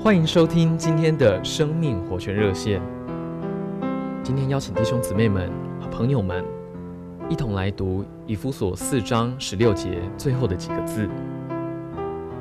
[0.00, 2.80] 欢迎收听今天的生命活泉热线。
[4.22, 5.50] 今天邀请弟兄姊妹们
[5.80, 6.44] 和朋友们
[7.28, 11.08] 一同来读以弗所四章十六节最后的几个字：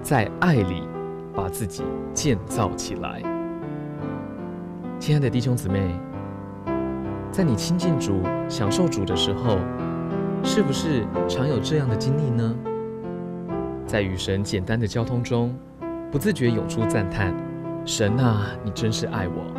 [0.04, 0.84] 在爱里
[1.34, 1.84] 把自己
[2.14, 3.24] 建造起来。
[5.00, 6.00] 亲爱的弟兄姊妹，
[7.32, 9.58] 在你亲近主、享受主的时候，
[10.44, 12.56] 是不是常有这样的经历呢？
[13.88, 15.56] 在与神简单的交通中，
[16.18, 17.32] 不自觉涌出赞叹
[17.86, 19.54] ：“神啊，你真是爱我。”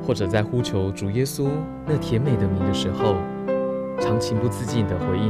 [0.00, 1.48] 或者在呼求主耶稣
[1.84, 3.16] 那甜美的名的时候，
[3.98, 5.28] 常情不自禁地回应：“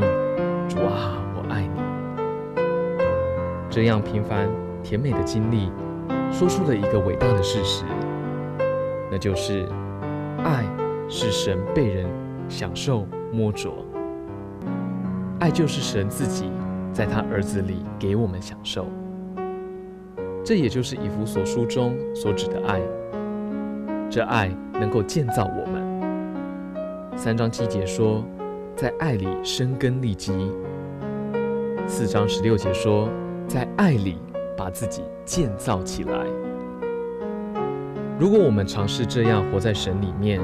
[0.69, 1.80] 主啊，我爱你。”
[3.73, 4.46] 这样平凡
[4.82, 5.73] 甜美的经历，
[6.30, 7.84] 说出了一个伟大的事实，
[9.10, 9.66] 那就是
[10.45, 10.66] 爱
[11.09, 12.07] 是神被人
[12.46, 13.73] 享受摸着，
[15.41, 16.51] 爱就是神自己。
[16.93, 18.87] 在他儿子里给我们享受，
[20.46, 22.80] 这也就是以弗所书中所指的爱。
[24.09, 27.18] 这爱能够建造我们。
[27.18, 28.23] 三章七节说，
[28.76, 30.30] 在爱里生根立基；
[31.88, 33.09] 四章十六节说，
[33.48, 34.21] 在爱里
[34.56, 36.24] 把自己建造起来。
[38.16, 40.40] 如果我们尝试这样活在神里面，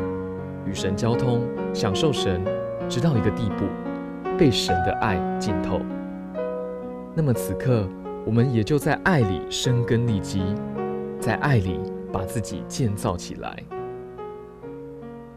[0.66, 2.42] 与神交通，享受神，
[2.88, 3.66] 直到一个地步，
[4.36, 5.80] 被神的爱浸透。
[7.14, 7.86] 那么此刻，
[8.24, 10.54] 我们也就在爱里生根立基，
[11.18, 11.80] 在爱里
[12.12, 13.56] 把自己建造起来。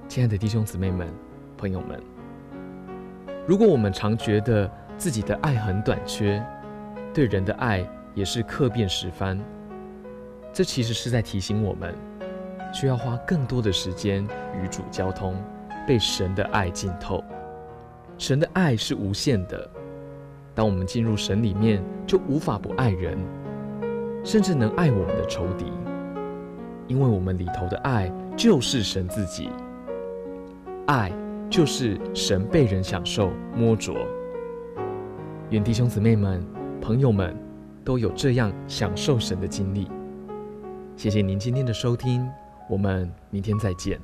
[0.08, 1.11] 亲爱的弟兄姊妹们、
[1.58, 2.00] 朋友们，
[3.47, 6.45] 如果我们常觉得自己的爱很短缺，
[7.11, 9.39] 对人的爱也是客变十番，
[10.53, 11.91] 这其实是在提醒我们，
[12.72, 14.23] 需要花更多的时间
[14.61, 15.36] 与主交通，
[15.88, 17.23] 被神的爱浸透。
[18.19, 19.67] 神的爱是无限的。
[20.56, 23.20] 当我们进入神里面，就无法不爱人，
[24.23, 25.66] 甚至能爱我们的仇敌，
[26.88, 29.50] 因为我们里头的爱就是神自己，
[30.88, 31.12] 爱
[31.50, 33.94] 就是神被人享受摸着。
[35.50, 36.41] 愿弟兄姊妹们、
[36.81, 37.35] 朋友们
[37.84, 39.88] 都有这样享受神的经历。
[40.96, 42.25] 谢谢您今天的收听，
[42.69, 44.00] 我们明天再见。